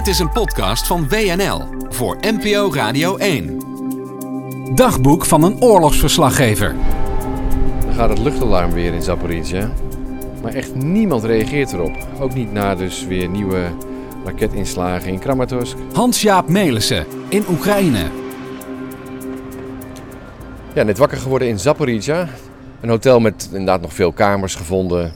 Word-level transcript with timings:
Dit 0.00 0.08
is 0.08 0.18
een 0.18 0.32
podcast 0.32 0.86
van 0.86 1.08
WNL 1.08 1.68
voor 1.88 2.16
NPO 2.20 2.72
Radio 2.72 3.16
1. 3.16 3.60
Dagboek 4.74 5.24
van 5.24 5.42
een 5.42 5.62
oorlogsverslaggever. 5.62 6.74
Dan 7.84 7.94
gaat 7.94 8.08
het 8.08 8.18
luchtalarm 8.18 8.72
weer 8.72 8.94
in 8.94 9.02
Zaporizhia. 9.02 9.70
Maar 10.42 10.54
echt 10.54 10.74
niemand 10.74 11.24
reageert 11.24 11.72
erop. 11.72 12.06
Ook 12.20 12.34
niet 12.34 12.52
na 12.52 12.74
dus 12.74 13.06
weer 13.06 13.28
nieuwe 13.28 13.70
raketinslagen 14.24 15.12
in 15.12 15.18
Kramatorsk. 15.18 15.76
Hans-Jaap 15.92 16.48
Melissen 16.48 17.06
in 17.28 17.44
Oekraïne. 17.50 18.06
Ja, 20.74 20.82
net 20.82 20.98
wakker 20.98 21.18
geworden 21.18 21.48
in 21.48 21.58
Zaporizhia. 21.58 22.28
Een 22.80 22.88
hotel 22.88 23.20
met 23.20 23.48
inderdaad 23.50 23.80
nog 23.80 23.92
veel 23.92 24.12
kamers 24.12 24.54
gevonden. 24.54 25.12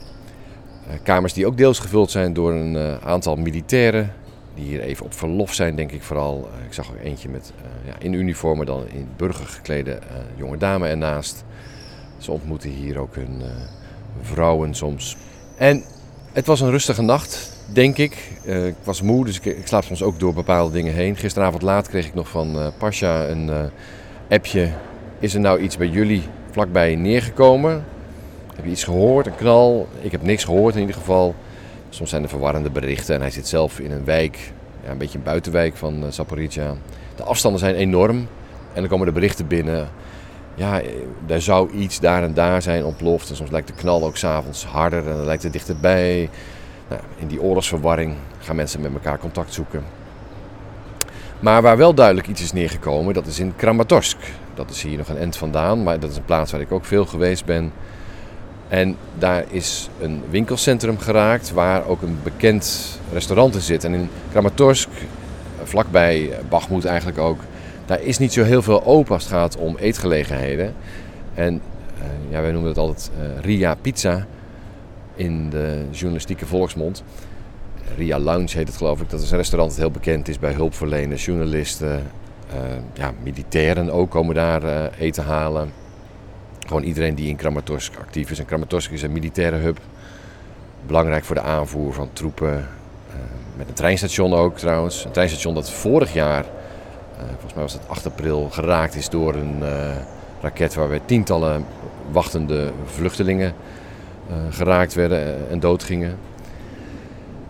Eh, 0.87 0.95
Kamers 1.03 1.33
die 1.33 1.47
ook 1.47 1.57
deels 1.57 1.79
gevuld 1.79 2.11
zijn 2.11 2.33
door 2.33 2.51
een 2.51 2.75
eh, 2.75 3.07
aantal 3.07 3.35
militairen. 3.35 4.23
Die 4.55 4.65
hier 4.65 4.81
even 4.81 5.05
op 5.05 5.13
verlof 5.13 5.53
zijn, 5.53 5.75
denk 5.75 5.91
ik 5.91 6.03
vooral. 6.03 6.49
Eh, 6.59 6.65
Ik 6.65 6.73
zag 6.73 6.89
ook 6.89 7.03
eentje 7.03 7.29
met 7.29 7.53
eh, 7.57 7.87
ja, 7.87 7.95
in 7.99 8.13
uniformen, 8.13 8.65
dan 8.65 8.87
in 8.87 9.07
burger 9.17 9.45
geklede 9.45 9.91
eh, 9.91 9.99
jonge 10.35 10.57
dame 10.57 10.87
ernaast. 10.87 11.43
Ze 12.17 12.31
ontmoeten 12.31 12.69
hier 12.69 12.97
ook 12.97 13.15
hun 13.15 13.41
vrouwen 14.21 14.73
soms. 14.73 15.17
En 15.57 15.83
het 16.33 16.45
was 16.45 16.61
een 16.61 16.69
rustige 16.69 17.01
nacht, 17.01 17.51
denk 17.73 17.97
ik. 17.97 18.31
Ik 18.43 18.75
was 18.83 19.01
moe, 19.01 19.25
dus 19.25 19.39
ik, 19.39 19.67
slaap 19.67 19.83
soms 19.83 20.03
ook 20.03 20.19
door 20.19 20.33
bepaalde 20.33 20.73
dingen 20.73 20.93
heen. 20.93 21.15
Gisteravond 21.15 21.61
laat 21.61 21.89
kreeg 21.89 22.05
ik 22.07 22.13
nog 22.13 22.29
van 22.29 22.59
eh 22.59 22.67
Pasha 22.77 23.27
een 23.27 23.69
appje. 24.29 24.69
Is 25.19 25.33
er 25.33 25.39
nou 25.39 25.59
iets 25.59 25.77
bij 25.77 25.87
jullie 25.87 26.23
vlakbij 26.51 26.95
neergekomen? 26.95 27.85
Heb 28.55 28.65
je 28.65 28.71
iets 28.71 28.83
gehoord, 28.83 29.25
een 29.25 29.35
knal? 29.35 29.87
Ik 30.01 30.11
heb 30.11 30.21
niks 30.21 30.43
gehoord 30.43 30.75
in 30.75 30.81
ieder 30.81 30.95
geval. 30.95 31.35
Soms 31.95 32.09
zijn 32.09 32.23
er 32.23 32.29
verwarrende 32.29 32.69
berichten 32.69 33.15
en 33.15 33.21
hij 33.21 33.29
zit 33.29 33.47
zelf 33.47 33.79
in 33.79 33.91
een 33.91 34.05
wijk, 34.05 34.53
ja, 34.83 34.91
een 34.91 34.97
beetje 34.97 35.17
een 35.17 35.23
buitenwijk 35.23 35.75
van 35.75 36.03
Zaporizhia. 36.09 36.75
De 37.15 37.23
afstanden 37.23 37.59
zijn 37.59 37.75
enorm 37.75 38.17
en 38.73 38.81
dan 38.81 38.87
komen 38.87 39.05
de 39.05 39.11
berichten 39.11 39.47
binnen. 39.47 39.89
Ja, 40.55 40.81
eh, 40.81 40.89
er 41.27 41.41
zou 41.41 41.71
iets 41.71 41.99
daar 41.99 42.23
en 42.23 42.33
daar 42.33 42.61
zijn 42.61 42.85
ontploft. 42.85 43.29
En 43.29 43.35
soms 43.35 43.49
lijkt 43.49 43.67
de 43.67 43.73
knal 43.73 44.03
ook 44.03 44.17
s'avonds 44.17 44.65
harder 44.65 45.07
en 45.07 45.15
dan 45.15 45.25
lijkt 45.25 45.43
het 45.43 45.53
dichterbij. 45.53 46.29
Nou, 46.89 47.01
in 47.17 47.27
die 47.27 47.41
oorlogsverwarring 47.41 48.13
gaan 48.39 48.55
mensen 48.55 48.81
met 48.81 48.93
elkaar 48.93 49.19
contact 49.19 49.53
zoeken. 49.53 49.83
Maar 51.39 51.61
waar 51.61 51.77
wel 51.77 51.93
duidelijk 51.93 52.27
iets 52.27 52.41
is 52.41 52.53
neergekomen, 52.53 53.13
dat 53.13 53.25
is 53.25 53.39
in 53.39 53.55
Kramatorsk. 53.55 54.17
Dat 54.53 54.69
is 54.69 54.83
hier 54.83 54.97
nog 54.97 55.09
een 55.09 55.17
end 55.17 55.37
vandaan, 55.37 55.83
maar 55.83 55.99
dat 55.99 56.09
is 56.09 56.17
een 56.17 56.25
plaats 56.25 56.51
waar 56.51 56.61
ik 56.61 56.71
ook 56.71 56.85
veel 56.85 57.05
geweest 57.05 57.45
ben. 57.45 57.71
En 58.67 58.95
daar 59.17 59.45
is 59.49 59.89
een 60.01 60.23
winkelcentrum 60.29 60.97
geraakt 60.97 61.51
waar 61.51 61.87
ook 61.87 62.01
een 62.01 62.17
bekend 62.23 62.97
restaurant 63.13 63.55
in 63.55 63.61
zit. 63.61 63.83
En 63.83 63.93
in 63.93 64.09
Kramatorsk, 64.31 64.89
vlakbij 65.63 66.29
Bakhmut 66.49 66.85
eigenlijk 66.85 67.17
ook, 67.17 67.39
daar 67.85 68.01
is 68.01 68.17
niet 68.17 68.33
zo 68.33 68.43
heel 68.43 68.61
veel 68.61 68.85
open 68.85 69.13
als 69.13 69.23
het 69.23 69.31
gaat 69.31 69.57
om 69.57 69.77
eetgelegenheden. 69.77 70.73
En 71.33 71.61
eh, 71.97 72.31
ja, 72.31 72.41
wij 72.41 72.51
noemen 72.51 72.69
het 72.69 72.79
altijd 72.79 73.11
eh, 73.19 73.43
Ria 73.43 73.75
Pizza 73.75 74.25
in 75.15 75.49
de 75.49 75.85
journalistieke 75.91 76.45
volksmond. 76.45 77.03
Ria 77.97 78.19
Lounge 78.19 78.57
heet 78.57 78.67
het 78.67 78.77
geloof 78.77 79.01
ik. 79.01 79.09
Dat 79.09 79.21
is 79.21 79.31
een 79.31 79.37
restaurant 79.37 79.71
dat 79.71 79.79
heel 79.79 79.91
bekend 79.91 80.27
is 80.27 80.39
bij 80.39 80.53
hulpverleners, 80.53 81.25
journalisten, 81.25 82.03
eh, 82.53 82.59
ja, 82.93 83.13
militairen 83.23 83.89
ook 83.91 84.09
komen 84.09 84.35
daar 84.35 84.63
eh, 84.63 84.99
eten 84.99 85.23
halen. 85.23 85.71
Gewoon 86.65 86.83
iedereen 86.83 87.15
die 87.15 87.27
in 87.27 87.35
Kramatorsk 87.35 87.95
actief 87.99 88.31
is. 88.31 88.39
En 88.39 88.45
Kramatorsk 88.45 88.91
is 88.91 89.01
een 89.01 89.11
militaire 89.11 89.57
hub. 89.57 89.79
Belangrijk 90.87 91.23
voor 91.23 91.35
de 91.35 91.41
aanvoer 91.41 91.93
van 91.93 92.09
troepen. 92.13 92.67
eh, 93.09 93.15
met 93.57 93.67
een 93.67 93.73
treinstation 93.73 94.33
ook 94.33 94.57
trouwens. 94.57 95.05
Een 95.05 95.11
treinstation 95.11 95.53
dat 95.53 95.71
vorig 95.71 96.13
jaar, 96.13 96.43
eh, 96.43 97.23
volgens 97.29 97.53
mij 97.53 97.63
was 97.63 97.73
het 97.73 97.87
8 97.87 98.05
april, 98.05 98.49
geraakt 98.49 98.95
is 98.95 99.09
door 99.09 99.35
een 99.35 99.63
eh, 99.63 99.95
raket 100.41 100.73
waarbij 100.73 101.01
tientallen 101.05 101.65
wachtende 102.11 102.71
vluchtelingen 102.85 103.53
geraakt 104.49 104.93
werden 104.93 105.49
en 105.49 105.59
doodgingen. 105.59 106.17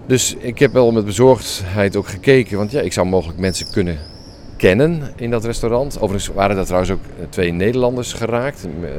Dus 0.06 0.36
ik 0.36 0.60
heb 0.60 0.74
wel 0.74 0.92
met 0.92 1.06
bezorgdheid 1.06 1.96
ook 1.96 2.08
gekeken, 2.08 2.58
want 2.58 2.72
ja, 2.72 2.82
ik 2.82 2.94
zou 2.94 3.08
mogelijk 3.08 3.40
mensen 3.40 3.72
kunnen 3.72 4.00
kennen 4.58 5.02
in 5.16 5.30
dat 5.30 5.46
restaurant. 5.46 6.00
Overigens 6.00 6.36
waren 6.36 6.56
daar 6.56 6.66
trouwens 6.66 6.92
ook 6.92 7.04
eh, 7.20 7.26
twee 7.30 7.52
Nederlanders 7.52 8.14
geraakt. 8.14 8.68
Eh, 8.82 8.90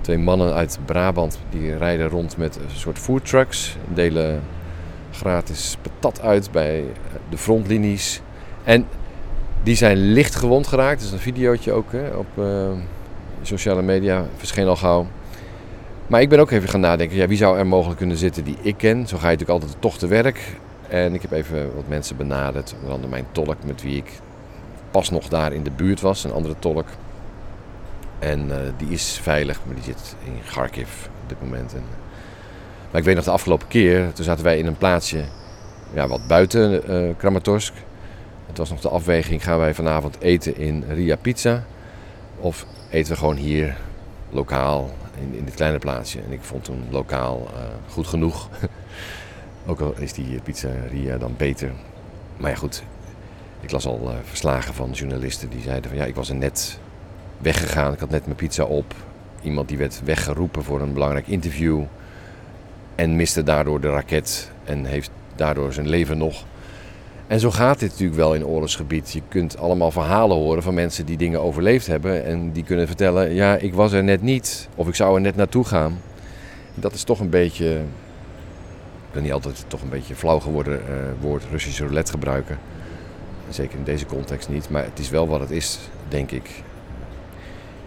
Twee 0.00 0.18
mannen 0.18 0.54
uit 0.54 0.78
Brabant 0.84 1.38
die 1.50 1.76
rijden 1.76 2.08
rond 2.08 2.36
met 2.36 2.56
een 2.56 2.76
soort 2.76 2.98
foodtrucks. 2.98 3.76
Delen 3.94 4.42
gratis 5.10 5.76
patat 5.82 6.20
uit 6.20 6.50
bij 6.50 6.78
eh, 6.78 6.84
de 7.28 7.38
frontlinies. 7.38 8.20
En 8.64 8.86
die 9.62 9.74
zijn 9.74 9.96
licht 9.96 10.34
gewond 10.34 10.66
geraakt. 10.66 11.00
Er 11.00 11.06
is 11.06 11.12
een 11.12 11.18
videootje 11.18 11.72
ook 11.72 11.92
hè, 11.92 12.08
op 12.08 12.26
sociale 13.42 13.82
media. 13.82 14.26
Verscheen 14.36 14.66
al 14.66 14.76
gauw. 14.76 15.06
Maar 16.06 16.20
ik 16.20 16.28
ben 16.28 16.38
ook 16.38 16.50
even 16.50 16.68
gaan 16.68 16.80
nadenken. 16.80 17.16
Ja, 17.16 17.26
wie 17.26 17.36
zou 17.36 17.58
er 17.58 17.66
mogelijk 17.66 17.98
kunnen 17.98 18.16
zitten 18.16 18.44
die 18.44 18.56
ik 18.62 18.76
ken? 18.76 19.06
Zo 19.06 19.16
ga 19.16 19.30
je 19.30 19.36
natuurlijk 19.36 19.60
altijd 19.60 19.80
toch 19.80 19.98
te 19.98 20.06
werk. 20.06 20.56
En 20.88 21.14
ik 21.14 21.22
heb 21.22 21.32
even 21.32 21.74
wat 21.74 21.88
mensen 21.88 22.16
benaderd. 22.16 22.74
Onder 22.76 22.92
andere 22.92 23.10
mijn 23.10 23.26
tolk 23.32 23.56
met 23.64 23.82
wie 23.82 23.96
ik 23.96 24.10
pas 24.94 25.10
nog 25.10 25.28
daar 25.28 25.52
in 25.52 25.62
de 25.62 25.70
buurt 25.70 26.00
was. 26.00 26.24
Een 26.24 26.32
andere 26.32 26.54
tolk. 26.58 26.86
En 28.18 28.50
eh, 28.50 28.72
die 28.76 28.88
is 28.88 29.18
veilig, 29.22 29.60
maar 29.64 29.74
die 29.74 29.84
zit 29.84 30.16
in 30.24 30.40
Kharkiv 30.46 30.88
op 31.22 31.28
dit 31.28 31.42
moment. 31.42 31.74
En, 31.74 31.84
maar 32.90 33.00
ik 33.00 33.06
weet 33.06 33.14
nog 33.14 33.24
de 33.24 33.30
afgelopen 33.30 33.68
keer, 33.68 34.12
toen 34.12 34.24
zaten 34.24 34.44
wij 34.44 34.58
in 34.58 34.66
een 34.66 34.76
plaatsje 34.76 35.24
ja, 35.94 36.08
wat 36.08 36.26
buiten 36.26 36.88
eh 36.88 37.16
Kramatorsk. 37.16 37.74
Het 38.46 38.58
was 38.58 38.70
nog 38.70 38.80
de 38.80 38.88
afweging, 38.88 39.44
gaan 39.44 39.58
wij 39.58 39.74
vanavond 39.74 40.16
eten 40.20 40.56
in 40.56 40.84
Ria 40.88 41.16
Pizza? 41.16 41.64
Of 42.36 42.66
eten 42.90 43.12
we 43.12 43.18
gewoon 43.18 43.36
hier 43.36 43.76
lokaal 44.30 44.90
in, 45.20 45.34
in 45.38 45.44
dit 45.44 45.54
kleine 45.54 45.78
plaatsje? 45.78 46.20
En 46.20 46.32
ik 46.32 46.42
vond 46.42 46.64
toen 46.64 46.84
lokaal 46.90 47.48
eh, 47.54 47.62
goed 47.92 48.06
genoeg. 48.06 48.48
Ook 49.66 49.80
al 49.80 49.94
is 49.98 50.12
die 50.12 50.40
pizzeria 50.40 51.18
dan 51.18 51.34
beter. 51.36 51.72
Maar 52.36 52.50
ja 52.50 52.56
goed, 52.56 52.82
ik 53.64 53.70
las 53.70 53.86
al 53.86 54.00
eh, 54.04 54.14
verslagen 54.24 54.74
van 54.74 54.90
journalisten 54.90 55.48
die 55.48 55.62
zeiden 55.62 55.90
van 55.90 55.98
ja, 55.98 56.04
ik 56.04 56.14
was 56.14 56.28
er 56.28 56.34
net 56.34 56.78
weggegaan. 57.38 57.92
Ik 57.92 57.98
had 57.98 58.10
net 58.10 58.24
mijn 58.24 58.36
pizza 58.36 58.64
op. 58.64 58.94
Iemand 59.42 59.68
die 59.68 59.78
werd 59.78 60.00
weggeroepen 60.04 60.62
voor 60.62 60.80
een 60.80 60.92
belangrijk 60.92 61.26
interview. 61.26 61.82
En 62.94 63.16
miste 63.16 63.42
daardoor 63.42 63.80
de 63.80 63.90
raket 63.90 64.50
en 64.64 64.84
heeft 64.84 65.10
daardoor 65.36 65.72
zijn 65.72 65.88
leven 65.88 66.18
nog. 66.18 66.44
En 67.26 67.40
zo 67.40 67.50
gaat 67.50 67.78
dit 67.78 67.90
natuurlijk 67.90 68.18
wel 68.18 68.34
in 68.34 68.46
oorlogsgebied. 68.46 69.12
Je 69.12 69.22
kunt 69.28 69.58
allemaal 69.58 69.90
verhalen 69.90 70.36
horen 70.36 70.62
van 70.62 70.74
mensen 70.74 71.06
die 71.06 71.16
dingen 71.16 71.40
overleefd 71.40 71.86
hebben. 71.86 72.24
En 72.24 72.52
die 72.52 72.64
kunnen 72.64 72.86
vertellen, 72.86 73.34
ja, 73.34 73.56
ik 73.56 73.74
was 73.74 73.92
er 73.92 74.04
net 74.04 74.22
niet. 74.22 74.68
Of 74.74 74.88
ik 74.88 74.94
zou 74.94 75.14
er 75.14 75.20
net 75.20 75.36
naartoe 75.36 75.64
gaan. 75.64 76.00
Dat 76.74 76.92
is 76.92 77.02
toch 77.02 77.20
een 77.20 77.30
beetje, 77.30 77.74
ik 79.08 79.12
wil 79.12 79.22
niet 79.22 79.32
altijd 79.32 79.64
toch 79.68 79.82
een 79.82 79.88
beetje 79.88 80.14
flauw 80.14 80.38
geworden 80.38 80.80
eh, 80.88 80.94
woord 81.20 81.44
Russische 81.50 81.84
roulette 81.84 82.12
gebruiken. 82.12 82.58
Zeker 83.48 83.78
in 83.78 83.84
deze 83.84 84.06
context 84.06 84.48
niet. 84.48 84.70
Maar 84.70 84.84
het 84.84 84.98
is 84.98 85.10
wel 85.10 85.28
wat 85.28 85.40
het 85.40 85.50
is, 85.50 85.78
denk 86.08 86.30
ik. 86.30 86.50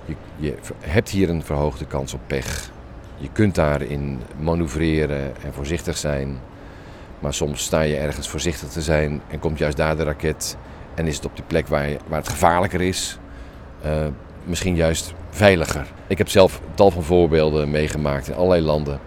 Je, 0.06 0.16
je 0.36 0.56
hebt 0.80 1.10
hier 1.10 1.30
een 1.30 1.44
verhoogde 1.44 1.86
kans 1.86 2.14
op 2.14 2.20
pech. 2.28 2.72
Je 3.18 3.30
kunt 3.32 3.56
daarin 3.56 4.20
manoeuvreren 4.40 5.44
en 5.44 5.54
voorzichtig 5.54 5.98
zijn. 5.98 6.40
Maar 7.20 7.34
soms 7.34 7.64
sta 7.64 7.82
je 7.82 7.98
ergens 7.98 8.30
voorzichtig 8.30 8.70
te 8.70 8.82
zijn 8.82 9.22
en 9.28 9.40
komt 9.40 9.58
juist 9.58 9.78
daar 9.78 9.98
de 9.98 10.04
raket. 10.04 10.58
En 10.96 11.08
is 11.08 11.16
het 11.16 11.26
op 11.26 11.36
die 11.36 11.46
plek 11.48 11.68
waar, 11.68 11.90
waar 12.08 12.20
het 12.20 12.30
gevaarlijker 12.30 12.82
is, 12.82 13.18
eh, 13.82 14.06
misschien 14.44 14.76
juist 14.76 15.14
veiliger. 15.30 15.86
Ik 16.08 16.18
heb 16.18 16.30
zelf 16.30 16.62
tal 16.74 16.92
van 16.92 17.04
voorbeelden 17.04 17.72
meegemaakt 17.72 18.28
in 18.28 18.36
allerlei 18.36 18.62
landen. 18.62 19.00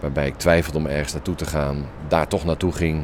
Waarbij 0.00 0.26
ik 0.26 0.36
twijfelde 0.36 0.78
om 0.78 0.86
ergens 0.86 1.12
naartoe 1.12 1.34
te 1.34 1.44
gaan. 1.44 1.88
Daar 2.08 2.28
toch 2.28 2.44
naartoe 2.44 2.72
ging. 2.72 3.02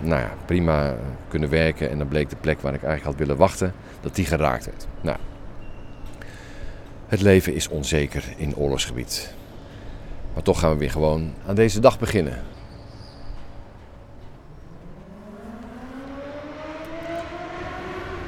Nou 0.00 0.20
ja, 0.20 0.30
prima 0.44 0.96
kunnen 1.28 1.48
werken. 1.48 1.90
En 1.90 1.98
dan 1.98 2.08
bleek 2.08 2.30
de 2.30 2.36
plek 2.36 2.60
waar 2.60 2.74
ik 2.74 2.82
eigenlijk 2.82 3.16
had 3.16 3.26
willen 3.26 3.36
wachten, 3.36 3.72
dat 4.00 4.14
die 4.14 4.24
geraakt 4.24 4.64
werd. 4.64 4.86
Nou, 5.00 5.16
het 7.08 7.20
leven 7.20 7.54
is 7.54 7.68
onzeker 7.68 8.24
in 8.36 8.56
oorlogsgebied. 8.56 9.34
Maar 10.34 10.42
toch 10.42 10.58
gaan 10.58 10.70
we 10.70 10.76
weer 10.76 10.90
gewoon 10.90 11.32
aan 11.46 11.54
deze 11.54 11.80
dag 11.80 11.98
beginnen. 11.98 12.42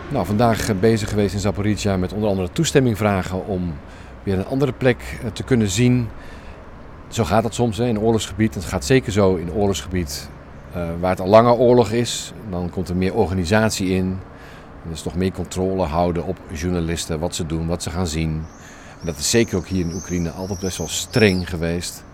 Nou, 0.08 0.26
vandaag 0.26 0.68
eh, 0.68 0.76
bezig 0.80 1.08
geweest 1.08 1.34
in 1.34 1.40
Zaporizhia 1.40 1.96
met 1.96 2.12
onder 2.12 2.28
andere 2.28 2.52
toestemming 2.52 2.96
vragen 2.96 3.46
om 3.46 3.74
weer 4.22 4.38
een 4.38 4.46
andere 4.46 4.72
plek 4.72 5.18
eh, 5.22 5.30
te 5.30 5.42
kunnen 5.42 5.68
zien. 5.68 6.08
Zo 7.08 7.24
gaat 7.24 7.42
dat 7.42 7.54
soms 7.54 7.76
hè, 7.76 7.86
in 7.86 8.00
oorlogsgebied. 8.00 8.54
Het 8.54 8.64
gaat 8.64 8.84
zeker 8.84 9.12
zo 9.12 9.34
in 9.34 9.52
oorlogsgebied 9.52 10.30
waar 11.00 11.10
het 11.10 11.20
al 11.20 11.28
langer 11.28 11.54
oorlog 11.54 11.90
is. 11.90 12.32
Dan 12.50 12.70
komt 12.70 12.88
er 12.88 12.96
meer 12.96 13.14
organisatie 13.14 13.88
in. 13.88 14.18
Er 14.84 14.90
is 14.92 15.02
toch 15.02 15.14
meer 15.14 15.32
controle 15.32 15.84
houden 15.84 16.24
op 16.24 16.38
journalisten, 16.52 17.18
wat 17.18 17.34
ze 17.34 17.46
doen, 17.46 17.66
wat 17.66 17.82
ze 17.82 17.90
gaan 17.90 18.06
zien. 18.06 18.44
En 19.00 19.06
dat 19.06 19.16
is 19.16 19.30
zeker 19.30 19.56
ook 19.56 19.66
hier 19.66 19.84
in 19.84 19.94
Oekraïne 19.94 20.30
altijd 20.30 20.60
best 20.60 20.78
wel 20.78 20.88
streng 20.88 21.48
geweest. 21.48 22.04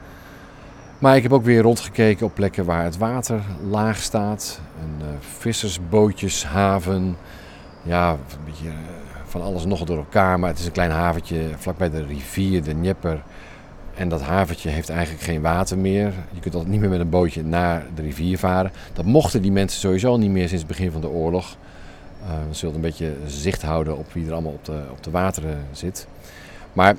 Maar 0.98 1.16
ik 1.16 1.22
heb 1.22 1.32
ook 1.32 1.44
weer 1.44 1.62
rondgekeken 1.62 2.26
op 2.26 2.34
plekken 2.34 2.64
waar 2.64 2.84
het 2.84 2.96
water 2.96 3.40
laag 3.70 3.96
staat. 3.98 4.60
Een 4.82 5.06
uh, 5.06 5.12
vissersbootjeshaven. 5.38 7.16
Ja, 7.82 8.10
een 8.10 8.44
beetje 8.44 8.66
uh, 8.66 8.72
van 9.24 9.42
alles 9.42 9.64
nog 9.64 9.84
door 9.84 9.96
elkaar. 9.96 10.38
Maar 10.38 10.50
het 10.50 10.58
is 10.58 10.66
een 10.66 10.72
klein 10.72 10.90
haventje 10.90 11.50
vlakbij 11.56 11.90
de 11.90 12.04
rivier, 12.04 12.62
de 12.62 12.72
Dnieper. 12.72 13.22
En 13.94 14.08
dat 14.08 14.22
haventje 14.22 14.68
heeft 14.68 14.88
eigenlijk 14.88 15.22
geen 15.22 15.40
water 15.40 15.78
meer. 15.78 16.12
Je 16.30 16.40
kunt 16.40 16.54
altijd 16.54 16.72
niet 16.72 16.80
meer 16.80 16.90
met 16.90 17.00
een 17.00 17.10
bootje 17.10 17.44
naar 17.44 17.86
de 17.94 18.02
rivier 18.02 18.38
varen. 18.38 18.72
Dat 18.92 19.04
mochten 19.04 19.42
die 19.42 19.52
mensen 19.52 19.80
sowieso 19.80 20.16
niet 20.16 20.30
meer 20.30 20.48
sinds 20.48 20.62
het 20.62 20.76
begin 20.76 20.92
van 20.92 21.00
de 21.00 21.08
oorlog. 21.08 21.56
Uh, 22.22 22.28
we 22.48 22.54
zullen 22.54 22.74
een 22.74 22.80
beetje 22.80 23.12
zicht 23.26 23.62
houden 23.62 23.96
op 23.96 24.12
wie 24.12 24.26
er 24.26 24.32
allemaal 24.32 24.52
op 24.52 24.64
de, 24.64 24.82
op 24.90 25.02
de 25.02 25.10
wateren 25.10 25.66
zit. 25.72 26.06
Maar 26.72 26.96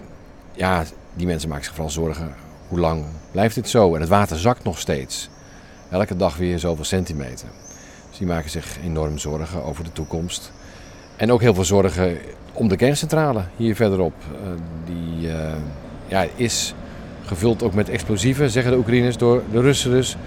ja, 0.52 0.84
die 1.14 1.26
mensen 1.26 1.50
maken 1.50 1.64
zich 1.66 1.74
vooral 1.74 1.92
zorgen. 1.92 2.34
Hoe 2.68 2.80
lang 2.80 3.06
blijft 3.32 3.56
dit 3.56 3.70
zo? 3.70 3.96
En 3.96 4.02
het 4.02 4.10
water 4.10 4.40
zakt 4.40 4.64
nog 4.64 4.80
steeds. 4.80 5.30
Elke 5.90 6.16
dag 6.16 6.38
weer 6.38 6.60
zoveel 6.60 6.84
centimeter. 6.84 7.48
Dus 8.10 8.18
die 8.18 8.28
maken 8.28 8.50
zich 8.50 8.78
enorm 8.84 9.18
zorgen 9.18 9.64
over 9.64 9.84
de 9.84 9.92
toekomst. 9.92 10.52
En 11.16 11.32
ook 11.32 11.42
heel 11.42 11.54
veel 11.54 11.66
zorgen 11.66 12.18
om 12.54 12.68
de 12.68 12.76
kerncentrale 12.76 13.44
hier 13.56 13.76
verderop. 13.76 14.14
Uh, 14.32 14.50
die 14.86 15.28
uh, 15.28 15.54
ja, 16.08 16.26
is 16.36 16.74
gevuld 17.26 17.64
ook 17.64 17.74
met 17.74 17.90
explosieven, 17.90 18.50
zeggen 18.50 18.72
de 18.72 18.78
Oekraïners, 18.78 19.18
door 19.18 19.42
de 19.52 19.62
Russen 19.62 19.92
dus. 19.92 20.18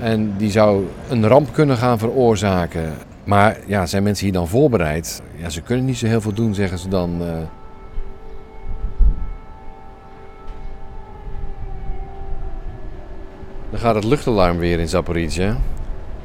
En 0.00 0.34
die 0.36 0.50
zou 0.50 0.86
een 1.08 1.26
ramp 1.26 1.52
kunnen 1.52 1.76
gaan 1.76 1.98
veroorzaken. 1.98 2.92
Maar 3.24 3.58
ja, 3.66 3.86
zijn 3.86 4.02
mensen 4.02 4.24
hier 4.24 4.34
dan 4.34 4.48
voorbereid? 4.48 5.22
Ja, 5.36 5.48
ze 5.48 5.60
kunnen 5.60 5.84
niet 5.84 5.98
zo 5.98 6.06
heel 6.06 6.20
veel 6.20 6.32
doen, 6.32 6.54
zeggen 6.54 6.78
ze 6.78 6.88
dan. 6.88 7.22
Uh... 7.22 7.28
Dan 13.70 13.80
gaat 13.80 13.94
het 13.94 14.04
luchtalarm 14.04 14.58
weer 14.58 14.78
in 14.78 14.88
Zaporizhia. 14.88 15.56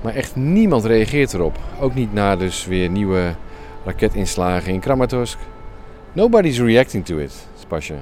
Maar 0.02 0.16
echt 0.16 0.36
niemand 0.36 0.86
reageert 0.86 1.34
erop. 1.34 1.60
Ook 1.80 1.96
niet 1.96 2.14
na 2.14 2.36
dus 2.36 2.66
weer 2.66 2.90
nieuwe 2.90 3.36
raketinslagen 3.86 4.74
in 4.74 4.80
Kramatorsk. 4.80 5.38
Nobody's 6.14 6.60
reacting 6.60 7.06
to 7.06 7.18
it, 7.18 7.48
Spasha. 7.60 7.96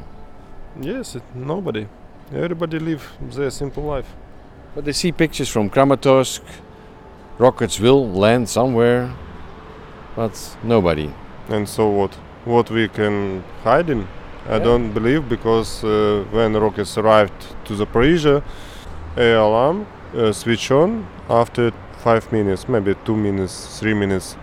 Yes, 0.82 1.16
it, 1.16 1.24
nobody. 1.34 1.88
Everybody 2.34 2.80
live 2.80 3.04
their 3.32 3.50
simple 3.50 3.84
life. 3.84 4.14
But 4.76 4.84
they 4.86 4.94
see 4.94 5.12
pictures 5.12 5.50
from 5.50 5.70
Kramatorsk. 5.70 6.42
Rockets 7.38 7.80
will 7.80 8.10
land 8.10 8.50
somewhere, 8.50 9.14
but 10.16 10.58
nobody. 10.64 11.10
And 11.50 11.68
so 11.68 11.90
what? 11.90 12.14
What 12.46 12.70
we 12.70 12.88
can 12.88 13.44
hide 13.64 13.90
in? 13.90 14.08
I 14.50 14.60
don't 14.60 14.94
believe 14.94 15.28
because 15.28 15.84
uh, 15.84 16.24
when 16.32 16.54
rockets 16.54 16.98
arrived 16.98 17.56
to 17.66 17.74
Zaporizhia, 17.74 18.44
air 19.18 19.38
alarm 19.38 19.88
uh, 20.16 20.32
switch 20.32 20.72
on 20.72 21.08
after 21.30 21.72
five 21.98 22.32
minutes, 22.32 22.68
maybe 22.68 22.96
two 23.06 23.16
minutes, 23.16 23.80
three 23.80 23.94
minutes. 23.94 24.36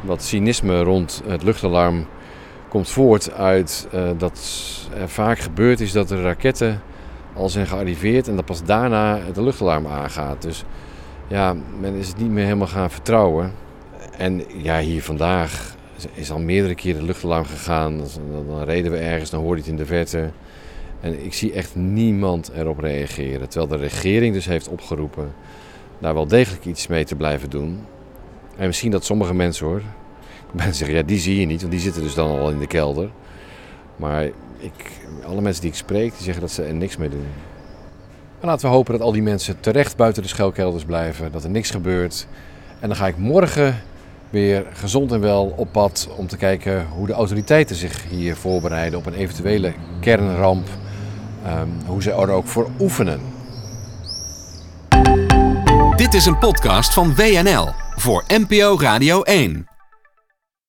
Wat 0.00 0.22
cynisme 0.22 0.82
rond 0.82 1.22
het 1.26 1.42
luchtalarm 1.42 2.06
komt 2.74 2.90
voort 2.90 3.32
uit 3.32 3.88
uh, 3.94 4.10
dat 4.18 4.38
er 5.00 5.08
vaak 5.08 5.38
gebeurd 5.38 5.80
is 5.80 5.92
dat 5.92 6.08
de 6.08 6.22
raketten 6.22 6.80
al 7.34 7.48
zijn 7.48 7.66
gearriveerd 7.66 8.28
en 8.28 8.36
dat 8.36 8.44
pas 8.44 8.64
daarna 8.64 9.18
het 9.18 9.36
luchtalarm 9.36 9.86
aangaat. 9.86 10.42
Dus 10.42 10.64
ja, 11.28 11.56
men 11.80 11.94
is 11.94 12.08
het 12.08 12.16
niet 12.16 12.30
meer 12.30 12.44
helemaal 12.44 12.66
gaan 12.66 12.90
vertrouwen. 12.90 13.52
En 14.18 14.42
ja, 14.62 14.80
hier 14.80 15.02
vandaag 15.02 15.76
is 16.14 16.30
al 16.30 16.38
meerdere 16.38 16.74
keren 16.74 17.00
de 17.00 17.06
luchtalarm 17.06 17.44
gegaan. 17.44 17.98
Dan, 17.98 18.46
dan 18.48 18.62
reden 18.62 18.92
we 18.92 18.98
ergens, 18.98 19.30
dan 19.30 19.40
hoor 19.40 19.54
je 19.54 19.60
het 19.60 19.70
in 19.70 19.76
de 19.76 19.86
verte. 19.86 20.30
En 21.00 21.24
ik 21.24 21.34
zie 21.34 21.52
echt 21.52 21.76
niemand 21.76 22.50
erop 22.54 22.78
reageren. 22.78 23.48
Terwijl 23.48 23.70
de 23.70 23.86
regering 23.86 24.34
dus 24.34 24.46
heeft 24.46 24.68
opgeroepen 24.68 25.32
daar 25.98 26.14
wel 26.14 26.26
degelijk 26.26 26.64
iets 26.64 26.86
mee 26.86 27.04
te 27.04 27.16
blijven 27.16 27.50
doen. 27.50 27.80
En 28.56 28.66
misschien 28.66 28.90
dat 28.90 29.04
sommige 29.04 29.34
mensen 29.34 29.66
hoor, 29.66 29.82
mensen 30.62 30.74
zeggen, 30.74 30.96
ja 30.96 31.02
die 31.02 31.18
zie 31.18 31.40
je 31.40 31.46
niet, 31.46 31.60
want 31.60 31.72
die 31.72 31.80
zitten 31.80 32.02
dus 32.02 32.14
dan 32.14 32.38
al 32.38 32.50
in 32.50 32.58
de 32.58 32.66
kelder. 32.66 33.10
Maar 33.96 34.24
ik, 34.58 34.90
alle 35.26 35.40
mensen 35.40 35.62
die 35.62 35.70
ik 35.70 35.76
spreek, 35.76 36.12
die 36.12 36.22
zeggen 36.22 36.40
dat 36.40 36.50
ze 36.50 36.62
er 36.62 36.74
niks 36.74 36.96
mee 36.96 37.08
doen. 37.08 37.26
En 38.40 38.46
laten 38.46 38.68
we 38.68 38.74
hopen 38.74 38.92
dat 38.92 39.02
al 39.02 39.12
die 39.12 39.22
mensen 39.22 39.60
terecht 39.60 39.96
buiten 39.96 40.22
de 40.22 40.28
schuilkelders 40.28 40.84
blijven, 40.84 41.32
dat 41.32 41.44
er 41.44 41.50
niks 41.50 41.70
gebeurt. 41.70 42.26
En 42.80 42.88
dan 42.88 42.96
ga 42.96 43.06
ik 43.06 43.16
morgen 43.16 43.82
weer 44.30 44.66
gezond 44.72 45.12
en 45.12 45.20
wel 45.20 45.54
op 45.56 45.72
pad 45.72 46.08
om 46.16 46.26
te 46.26 46.36
kijken 46.36 46.86
hoe 46.86 47.06
de 47.06 47.12
autoriteiten 47.12 47.76
zich 47.76 48.04
hier 48.10 48.36
voorbereiden 48.36 48.98
op 48.98 49.06
een 49.06 49.14
eventuele 49.14 49.72
kernramp. 50.00 50.68
Um, 51.46 51.72
hoe 51.86 52.02
ze 52.02 52.10
er 52.10 52.30
ook 52.30 52.46
voor 52.46 52.68
oefenen. 52.80 53.20
Dit 55.96 56.14
is 56.14 56.26
een 56.26 56.38
podcast 56.38 56.94
van 56.94 57.14
WNL 57.14 57.68
voor 57.96 58.24
NPO 58.28 58.76
Radio 58.80 59.22
1. 59.22 59.73